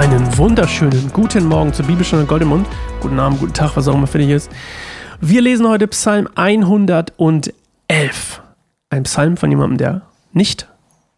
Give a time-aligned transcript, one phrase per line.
[0.00, 2.66] Einen wunderschönen guten Morgen zur Bibelstunde Goldemund.
[3.00, 4.50] Guten Abend, guten Tag, was auch immer für dich ist.
[5.20, 7.52] Wir lesen heute Psalm 111.
[8.88, 10.00] Ein Psalm von jemandem, der
[10.32, 10.68] nicht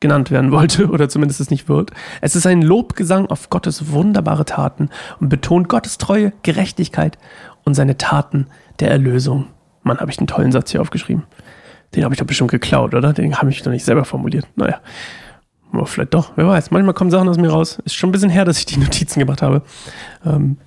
[0.00, 1.93] genannt werden wollte oder zumindest es nicht wird.
[2.22, 4.90] Es ist ein Lobgesang auf Gottes wunderbare Taten
[5.21, 7.18] und betont Gottes Treue, Gerechtigkeit
[7.62, 8.49] und seine Taten
[8.80, 9.46] der Erlösung.
[9.85, 11.22] Mann, habe ich einen tollen Satz hier aufgeschrieben.
[11.94, 13.12] Den habe ich doch bestimmt geklaut, oder?
[13.12, 14.49] Den habe ich doch nicht selber formuliert.
[14.57, 14.80] Naja.
[15.72, 16.71] Oh, vielleicht doch, wer weiß.
[16.71, 17.79] Manchmal kommen Sachen aus mir raus.
[17.85, 19.62] Ist schon ein bisschen her, dass ich die Notizen gemacht habe.
[20.25, 20.58] Ähm,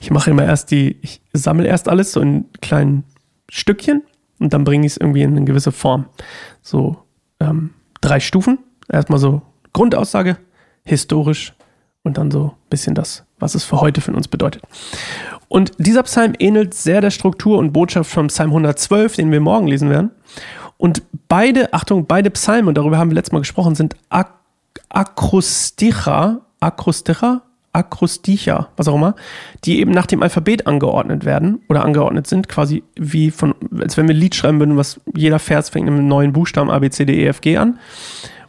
[0.00, 3.04] ich mache immer erst die, ich sammle erst alles so in kleinen
[3.50, 4.02] Stückchen
[4.38, 6.06] und dann bringe ich es irgendwie in eine gewisse Form.
[6.62, 6.96] So
[7.40, 8.58] ähm, drei Stufen.
[8.90, 9.42] Erstmal so
[9.72, 10.36] Grundaussage,
[10.84, 11.54] historisch
[12.02, 14.62] und dann so ein bisschen das, was es für heute für uns bedeutet.
[15.48, 19.66] Und dieser Psalm ähnelt sehr der Struktur und Botschaft vom Psalm 112, den wir morgen
[19.66, 20.10] lesen werden.
[20.76, 24.43] Und beide, Achtung, beide Psalmen, und darüber haben wir letztes Mal gesprochen, sind ak
[24.94, 27.42] Akrosticha, Akrosticha,
[27.72, 29.16] Akrosticha, was auch immer,
[29.64, 34.06] die eben nach dem Alphabet angeordnet werden oder angeordnet sind, quasi wie von, als wenn
[34.06, 36.90] wir ein Lied schreiben würden, was jeder Vers fängt mit einem neuen Buchstaben A, B,
[36.90, 37.80] C, D, E, F, G an.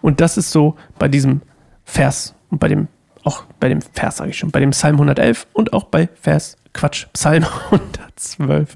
[0.01, 1.41] Und das ist so bei diesem
[1.83, 2.87] Vers und bei dem,
[3.23, 6.57] auch bei dem Vers sage ich schon, bei dem Psalm 111 und auch bei Vers,
[6.73, 8.75] Quatsch, Psalm 112.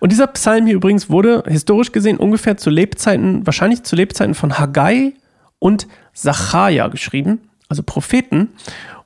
[0.00, 4.58] Und dieser Psalm hier übrigens wurde historisch gesehen ungefähr zu Lebzeiten, wahrscheinlich zu Lebzeiten von
[4.58, 5.12] Haggai
[5.58, 8.50] und Sacharja geschrieben, also Propheten.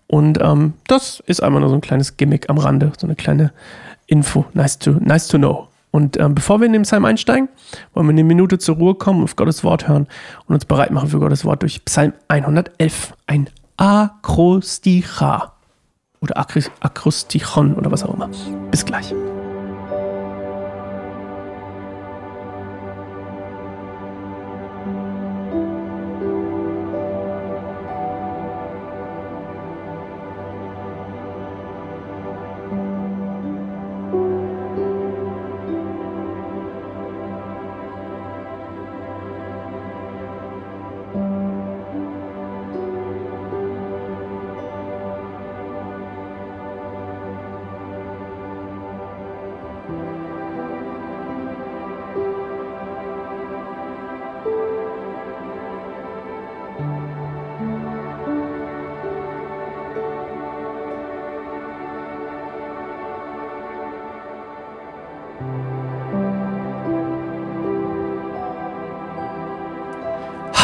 [0.07, 3.53] Und ähm, das ist einmal nur so ein kleines Gimmick am Rande, so eine kleine
[4.07, 4.47] Info.
[4.55, 5.69] Nice to, nice to know.
[5.91, 7.49] Und ähm, bevor wir in den Psalm einsteigen,
[7.95, 10.07] wollen wir eine Minute zur Ruhe kommen, auf Gottes Wort hören
[10.47, 13.15] und uns bereit machen für Gottes Wort durch Psalm 111.
[13.27, 15.53] Ein Akrosticha
[16.21, 18.29] oder Akrostichon oder was auch immer.
[18.71, 19.15] Bis gleich.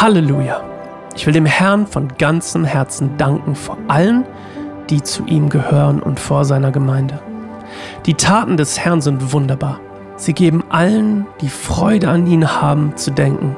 [0.05, 0.63] Halleluja.
[1.15, 4.23] Ich will dem Herrn von ganzem Herzen danken vor allen,
[4.91, 7.19] die zu ihm gehören und vor seiner Gemeinde.
[8.05, 9.79] Die Taten des Herrn sind wunderbar.
[10.15, 13.55] Sie geben allen, die Freude an ihn haben, zu denken.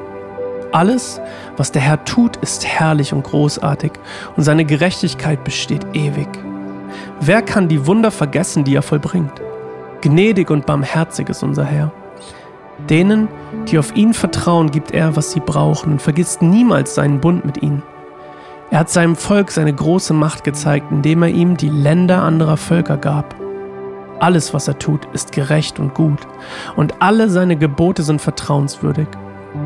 [0.72, 1.20] Alles,
[1.58, 3.92] was der Herr tut, ist herrlich und großartig
[4.34, 6.28] und seine Gerechtigkeit besteht ewig.
[7.20, 9.42] Wer kann die Wunder vergessen, die er vollbringt?
[10.00, 11.92] Gnädig und barmherzig ist unser Herr.
[12.88, 13.28] Denen,
[13.68, 17.62] die auf ihn vertrauen, gibt er, was sie brauchen und vergisst niemals seinen Bund mit
[17.62, 17.82] ihnen.
[18.70, 22.98] Er hat seinem Volk seine große Macht gezeigt, indem er ihm die Länder anderer Völker
[22.98, 23.34] gab.
[24.20, 26.20] Alles, was er tut, ist gerecht und gut,
[26.76, 29.08] und alle seine Gebote sind vertrauenswürdig.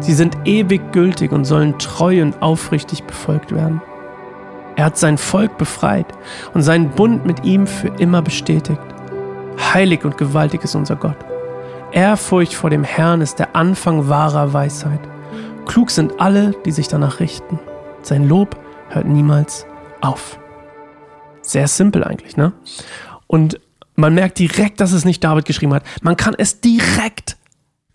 [0.01, 3.83] Sie sind ewig gültig und sollen treu und aufrichtig befolgt werden.
[4.77, 6.07] Er hat sein Volk befreit
[6.55, 8.81] und seinen Bund mit ihm für immer bestätigt.
[9.75, 11.32] Heilig und gewaltig ist unser Gott.
[11.93, 15.01] Ehrfurcht vor dem Herrn ist der Anfang wahrer Weisheit.
[15.67, 17.61] Klug sind alle, die sich danach richten.
[18.03, 18.57] Sein Lob
[18.89, 19.67] hört niemals
[20.01, 20.39] auf.
[21.43, 22.53] Sehr simpel eigentlich, ne?
[23.27, 23.61] Und
[23.95, 25.85] man merkt direkt, dass es nicht David geschrieben hat.
[26.03, 27.37] Man kann es direkt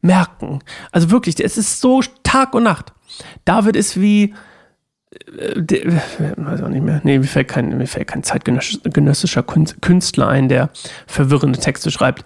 [0.02, 0.60] merken.
[0.92, 2.94] Also wirklich, es ist so Tag und Nacht.
[3.46, 4.36] David ist wie,
[5.26, 5.92] äh,
[6.38, 7.02] weiß auch nicht mehr.
[7.04, 10.70] Nee, mir fällt kein, mir fällt kein zeitgenössischer Künstler ein, der
[11.08, 12.24] verwirrende Texte schreibt,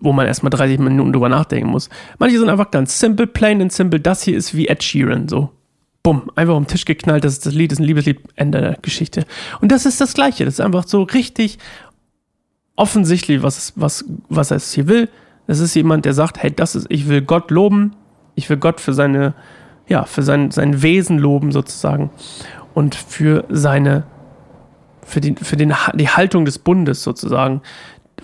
[0.00, 1.88] wo man erstmal 30 Minuten drüber nachdenken muss.
[2.18, 4.00] Manche sind einfach ganz simple, plain and simple.
[4.00, 5.50] Das hier ist wie Ed Sheeran, so.
[6.02, 8.60] Bumm, einfach um den Tisch geknallt, das ist das Lied, das ist ein Liebeslied, Ende
[8.60, 9.24] der Geschichte.
[9.62, 10.44] Und das ist das Gleiche.
[10.44, 11.58] Das ist einfach so richtig
[12.76, 15.08] offensichtlich, was, was, was er hier will.
[15.46, 17.96] Es ist jemand, der sagt, hey, das ist, ich will Gott loben,
[18.34, 19.34] ich will Gott für seine,
[19.88, 22.10] ja, für sein, sein Wesen loben sozusagen
[22.74, 24.04] und für seine,
[25.04, 27.62] für, die, für den, die Haltung des Bundes sozusagen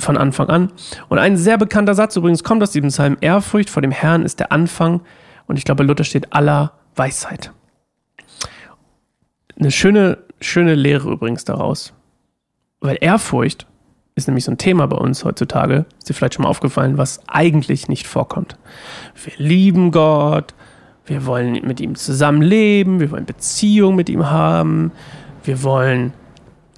[0.00, 0.72] von Anfang an.
[1.08, 4.40] Und ein sehr bekannter Satz übrigens kommt aus diesem Psalm, Ehrfurcht vor dem Herrn ist
[4.40, 5.02] der Anfang
[5.46, 7.52] und ich glaube, Luther steht aller Weisheit.
[9.58, 11.92] Eine schöne, schöne Lehre übrigens daraus.
[12.80, 13.66] Weil Ehrfurcht
[14.14, 17.20] ist nämlich so ein Thema bei uns heutzutage, ist dir vielleicht schon mal aufgefallen, was
[17.28, 18.56] eigentlich nicht vorkommt.
[19.22, 20.54] Wir lieben Gott,
[21.06, 24.92] wir wollen mit ihm zusammenleben, wir wollen Beziehung mit ihm haben,
[25.44, 26.12] wir wollen,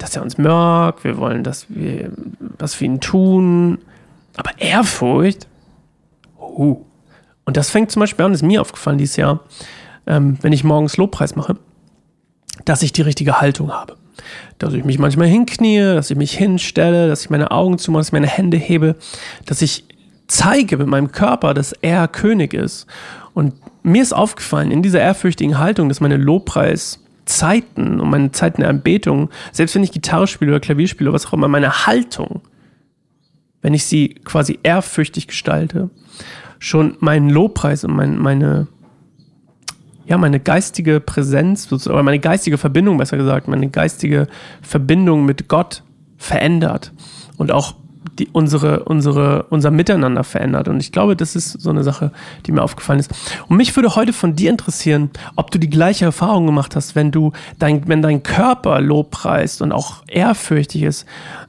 [0.03, 2.11] dass er uns mag, wir wollen, dass wir
[2.59, 3.77] was für ihn tun.
[4.35, 5.47] Aber Ehrfurcht,
[6.37, 6.81] oh.
[7.45, 9.39] Und das fängt zum Beispiel an, ist mir aufgefallen dieses Jahr,
[10.05, 11.55] ähm, wenn ich morgens Lobpreis mache,
[12.65, 13.95] dass ich die richtige Haltung habe.
[14.57, 18.07] Dass ich mich manchmal hinknie, dass ich mich hinstelle, dass ich meine Augen zumache, dass
[18.09, 18.97] ich meine Hände hebe,
[19.45, 19.85] dass ich
[20.27, 22.87] zeige mit meinem Körper, dass er König ist.
[23.33, 23.53] Und
[23.83, 26.17] mir ist aufgefallen, in dieser ehrfürchtigen Haltung, dass meine
[27.23, 31.15] Lobpreiszeiten und meine Zeiten der Anbetung, selbst wenn ich Gitarre spiele oder Klavier spiele oder
[31.15, 32.41] was auch immer, meine Haltung,
[33.61, 35.89] wenn ich sie quasi ehrfürchtig gestalte,
[36.59, 38.67] schon meinen Lobpreis und mein, meine,
[40.05, 44.27] ja, meine geistige Präsenz, oder meine geistige Verbindung, besser gesagt, meine geistige
[44.61, 45.83] Verbindung mit Gott
[46.17, 46.91] verändert
[47.37, 47.75] und auch
[48.19, 50.67] die, unsere, unsere, unser Miteinander verändert.
[50.67, 52.11] Und ich glaube, das ist so eine Sache,
[52.45, 53.11] die mir aufgefallen ist.
[53.47, 57.11] Und mich würde heute von dir interessieren, ob du die gleiche Erfahrung gemacht hast, wenn
[57.11, 61.05] du dein, wenn dein Körper lobpreist und auch ehrfürchtig ist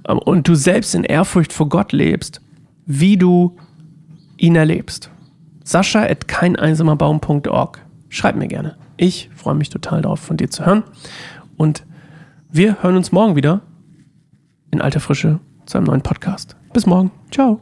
[0.09, 2.41] ähm, und du selbst in Ehrfurcht vor Gott lebst,
[2.87, 3.57] wie du
[4.37, 5.11] ihn erlebst.
[5.65, 7.81] Sascha at keineinsamerbaum.org.
[8.09, 8.77] Schreib mir gerne.
[8.97, 10.85] Ich freue mich total darauf, von dir zu hören.
[11.57, 11.85] Und
[12.51, 13.63] wir hören uns morgen wieder
[14.71, 16.57] in alter Frische zu einem neuen Podcast.
[16.73, 17.11] Bis morgen.
[17.31, 17.61] Ciao.